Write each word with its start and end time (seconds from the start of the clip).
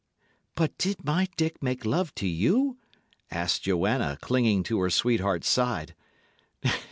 "But 0.55 0.75
did 0.79 1.05
my 1.05 1.27
Dick 1.37 1.61
make 1.61 1.85
love 1.85 2.15
to 2.15 2.27
you?" 2.27 2.79
asked 3.29 3.61
Joanna, 3.65 4.17
clinging 4.19 4.63
to 4.63 4.79
her 4.79 4.89
sweetheart's 4.89 5.47
side. 5.47 5.93